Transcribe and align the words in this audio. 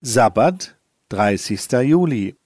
Sabbat, 0.00 0.76
30. 1.08 1.72
Juli. 1.82 2.36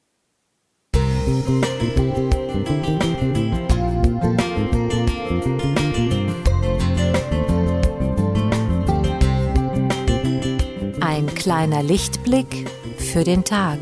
Ein 11.01 11.27
kleiner 11.35 11.83
Lichtblick 11.83 12.71
für 12.97 13.23
den 13.23 13.45
Tag. 13.45 13.79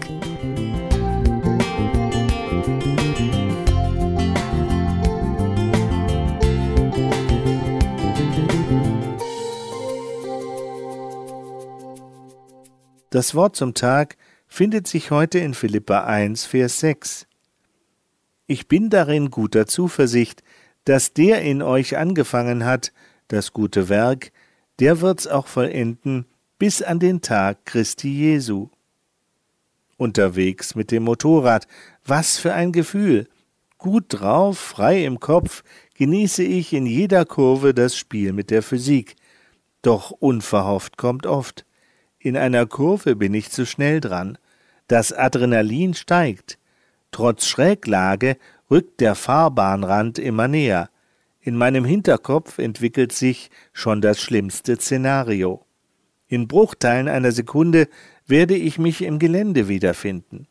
Das 13.11 13.35
Wort 13.35 13.57
zum 13.57 13.75
Tag 13.75 14.17
findet 14.47 14.87
sich 14.87 15.11
heute 15.11 15.41
in 15.41 15.55
Philippa 15.55 16.05
1, 16.05 16.45
Vers 16.45 16.79
6. 16.79 17.27
Ich 18.47 18.69
bin 18.69 18.89
darin 18.89 19.33
guter 19.33 19.67
Zuversicht, 19.67 20.45
dass 20.85 21.13
der 21.13 21.43
in 21.43 21.61
euch 21.61 21.97
angefangen 21.97 22.65
hat, 22.65 22.93
das 23.27 23.53
gute 23.53 23.89
Werk, 23.89 24.31
der 24.79 25.01
wird's 25.01 25.27
auch 25.27 25.49
vollenden 25.49 26.25
bis 26.57 26.83
an 26.83 27.01
den 27.01 27.21
Tag 27.21 27.67
Christi 27.67 28.11
Jesu. 28.17 28.69
Unterwegs 29.97 30.77
mit 30.77 30.93
dem 30.93 31.03
Motorrad, 31.03 31.67
was 32.05 32.39
für 32.39 32.55
ein 32.55 32.71
Gefühl! 32.71 33.29
Gut 33.77 34.05
drauf, 34.09 34.57
frei 34.57 35.05
im 35.05 35.19
Kopf, 35.19 35.65
genieße 35.95 36.45
ich 36.45 36.73
in 36.73 36.87
jeder 36.87 37.25
Kurve 37.25 37.75
das 37.75 37.97
Spiel 37.97 38.33
mit 38.33 38.51
der 38.51 38.63
Physik. 38.63 39.17
Doch 39.83 40.13
unverhofft 40.13 40.97
kommt 40.97 41.27
oft. 41.27 41.65
In 42.23 42.37
einer 42.37 42.67
Kurve 42.67 43.17
bin 43.17 43.33
ich 43.33 43.51
zu 43.51 43.65
schnell 43.65 43.99
dran. 43.99 44.37
Das 44.89 45.11
Adrenalin 45.11 45.95
steigt. 45.95 46.59
Trotz 47.13 47.47
Schräglage 47.47 48.37
rückt 48.71 49.01
der 49.01 49.15
Fahrbahnrand 49.15 50.19
immer 50.19 50.47
näher. 50.47 50.91
In 51.41 51.57
meinem 51.57 51.87
Hinterkopf 51.87 52.59
entwickelt 52.59 53.13
sich 53.13 53.51
schon 53.73 54.03
das 54.03 54.21
schlimmste 54.21 54.77
Szenario. 54.77 55.65
In 56.29 56.47
Bruchteilen 56.47 57.09
einer 57.09 57.33
Sekunde 57.33 57.89
werde 58.27 58.55
ich 58.55 58.79
mich 58.79 59.01
im 59.01 59.19
Gelände 59.19 59.69
wiederfinden. 59.69 60.47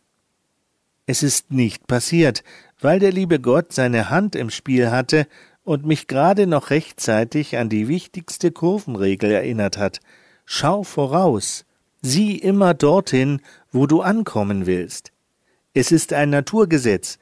Es 1.06 1.22
ist 1.22 1.52
nicht 1.52 1.86
passiert, 1.86 2.44
weil 2.80 2.98
der 2.98 3.12
liebe 3.12 3.40
Gott 3.40 3.74
seine 3.74 4.10
Hand 4.10 4.36
im 4.36 4.50
Spiel 4.50 4.90
hatte 4.90 5.28
und 5.64 5.86
mich 5.86 6.08
gerade 6.08 6.48
noch 6.48 6.72
rechtzeitig 6.72 7.58
an 7.58 7.70
die 7.70 7.88
wichtigste 7.88 8.52
Kurvenregel 8.52 9.30
erinnert 9.30 9.78
hat, 9.78 10.00
Schau 10.52 10.82
voraus, 10.82 11.64
sieh 12.02 12.36
immer 12.36 12.74
dorthin, 12.74 13.40
wo 13.72 13.86
du 13.86 14.02
ankommen 14.02 14.66
willst. 14.66 15.12
Es 15.76 15.92
ist 15.92 16.12
ein 16.12 16.32
Naturgesetz. 16.32 17.20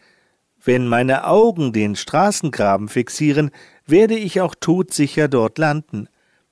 Wenn 0.64 0.88
meine 0.88 1.28
Augen 1.28 1.74
den 1.74 1.98
Straßengraben 1.98 2.88
fixieren, 2.88 3.52
werde 3.86 4.16
ich 4.16 4.40
auch 4.40 4.56
todsicher 4.56 5.28
dort 5.28 5.58
landen. 5.58 6.08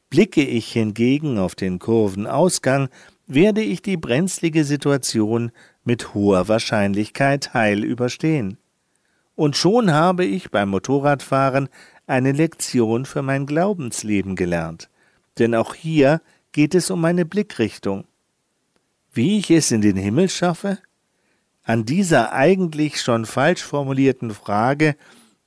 Blicke 0.10 0.44
ich 0.44 0.74
hingegen 0.74 1.38
auf 1.38 1.56
den 1.56 1.80
Kurvenausgang, 1.80 2.90
werde 3.26 3.62
ich 3.62 3.82
die 3.82 3.96
brenzlige 3.96 4.66
Situation 4.66 5.54
mit 5.86 6.14
hoher 6.14 6.50
Wahrscheinlichkeit 6.50 7.54
heil 7.54 7.86
überstehen. 7.86 8.58
Und 9.36 9.56
schon 9.56 9.94
habe 9.94 10.26
ich 10.26 10.52
beim 10.52 10.72
Motorradfahren 10.72 11.70
eine 12.06 12.34
Lektion 12.34 13.06
für 13.06 13.22
mein 13.22 13.46
Glaubensleben 13.46 14.36
gelernt. 14.36 14.90
Denn 15.40 15.56
auch 15.56 15.74
hier 15.74 16.22
geht 16.56 16.74
es 16.74 16.90
um 16.90 17.02
meine 17.02 17.26
Blickrichtung. 17.26 18.06
Wie 19.12 19.40
ich 19.40 19.52
es 19.52 19.72
in 19.72 19.82
den 19.82 19.98
Himmel 19.98 20.30
schaffe? 20.30 20.78
An 21.64 21.84
dieser 21.84 22.32
eigentlich 22.32 23.02
schon 23.02 23.26
falsch 23.26 23.62
formulierten 23.62 24.32
Frage 24.32 24.96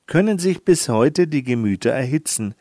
können 0.05 0.37
sich 0.37 0.63
bis 0.63 0.87
heute 0.87 1.25
die 1.27 1.41
Gemüter 1.41 1.89
erhitzen. 1.89 2.53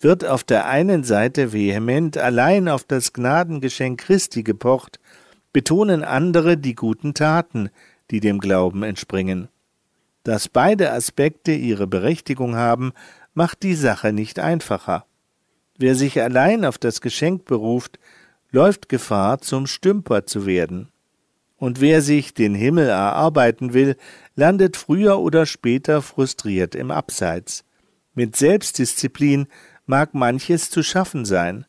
Wird 0.00 0.24
auf 0.24 0.42
der 0.42 0.66
einen 0.66 1.04
Seite 1.04 1.52
vehement 1.52 2.18
allein 2.18 2.68
auf 2.68 2.82
das 2.82 3.12
Gnadengeschenk 3.12 4.00
Christi 4.00 4.42
gepocht, 4.42 4.98
betonen 5.52 6.02
andere 6.02 6.56
die 6.56 6.74
guten 6.74 7.14
Taten, 7.14 7.70
die 8.10 8.18
dem 8.18 8.40
Glauben 8.40 8.82
entspringen. 8.82 9.46
Dass 10.24 10.48
beide 10.48 10.90
Aspekte 10.90 11.52
ihre 11.52 11.86
Berechtigung 11.86 12.56
haben, 12.56 12.92
macht 13.32 13.62
die 13.62 13.76
Sache 13.76 14.12
nicht 14.12 14.40
einfacher. 14.40 15.06
Wer 15.78 15.94
sich 15.94 16.20
allein 16.20 16.64
auf 16.64 16.78
das 16.78 17.00
Geschenk 17.00 17.44
beruft, 17.44 17.98
läuft 18.50 18.88
Gefahr, 18.88 19.40
zum 19.40 19.66
Stümper 19.66 20.26
zu 20.26 20.46
werden. 20.46 20.88
Und 21.58 21.80
wer 21.80 22.02
sich 22.02 22.34
den 22.34 22.54
Himmel 22.54 22.88
erarbeiten 22.88 23.72
will, 23.72 23.96
landet 24.34 24.76
früher 24.76 25.18
oder 25.18 25.46
später 25.46 26.02
frustriert 26.02 26.74
im 26.74 26.90
Abseits. 26.90 27.64
Mit 28.14 28.36
Selbstdisziplin 28.36 29.46
mag 29.86 30.14
manches 30.14 30.70
zu 30.70 30.82
schaffen 30.82 31.24
sein, 31.24 31.66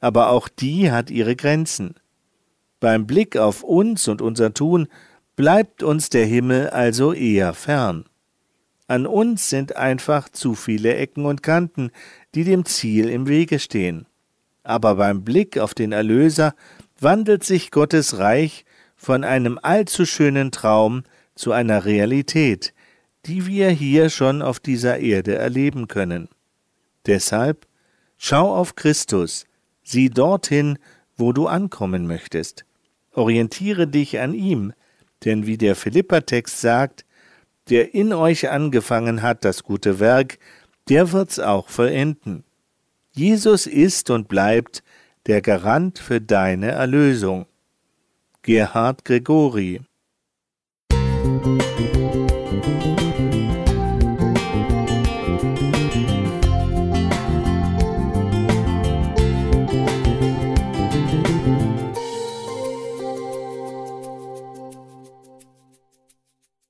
aber 0.00 0.30
auch 0.30 0.48
die 0.48 0.90
hat 0.90 1.10
ihre 1.10 1.36
Grenzen. 1.36 1.94
Beim 2.80 3.06
Blick 3.06 3.36
auf 3.36 3.62
uns 3.62 4.08
und 4.08 4.20
unser 4.20 4.54
Tun 4.54 4.88
bleibt 5.36 5.82
uns 5.82 6.08
der 6.10 6.26
Himmel 6.26 6.70
also 6.70 7.12
eher 7.12 7.54
fern. 7.54 8.06
An 8.92 9.06
uns 9.06 9.48
sind 9.48 9.76
einfach 9.76 10.28
zu 10.28 10.54
viele 10.54 10.94
Ecken 10.94 11.24
und 11.24 11.42
Kanten, 11.42 11.92
die 12.34 12.44
dem 12.44 12.66
Ziel 12.66 13.08
im 13.08 13.26
Wege 13.26 13.58
stehen. 13.58 14.04
Aber 14.64 14.96
beim 14.96 15.24
Blick 15.24 15.56
auf 15.56 15.72
den 15.72 15.92
Erlöser 15.92 16.54
wandelt 17.00 17.42
sich 17.42 17.70
Gottes 17.70 18.18
Reich 18.18 18.66
von 18.94 19.24
einem 19.24 19.58
allzu 19.62 20.04
schönen 20.04 20.52
Traum 20.52 21.04
zu 21.34 21.52
einer 21.52 21.86
Realität, 21.86 22.74
die 23.24 23.46
wir 23.46 23.70
hier 23.70 24.10
schon 24.10 24.42
auf 24.42 24.60
dieser 24.60 24.98
Erde 24.98 25.36
erleben 25.36 25.88
können. 25.88 26.28
Deshalb 27.06 27.66
schau 28.18 28.54
auf 28.54 28.74
Christus, 28.74 29.46
sieh 29.82 30.10
dorthin, 30.10 30.78
wo 31.16 31.32
du 31.32 31.46
ankommen 31.46 32.06
möchtest. 32.06 32.66
Orientiere 33.12 33.88
dich 33.88 34.20
an 34.20 34.34
ihm, 34.34 34.74
denn 35.24 35.46
wie 35.46 35.56
der 35.56 35.76
Philippertext 35.76 36.60
sagt, 36.60 37.06
der 37.70 37.94
in 37.94 38.12
euch 38.12 38.50
angefangen 38.50 39.22
hat 39.22 39.44
das 39.44 39.62
gute 39.62 40.00
Werk, 40.00 40.38
der 40.88 41.12
wird's 41.12 41.38
auch 41.38 41.68
vollenden. 41.68 42.44
Jesus 43.12 43.66
ist 43.66 44.10
und 44.10 44.28
bleibt 44.28 44.82
der 45.26 45.42
Garant 45.42 45.98
für 45.98 46.20
deine 46.20 46.72
Erlösung. 46.72 47.46
Gerhard 48.42 49.04
Gregori 49.04 49.80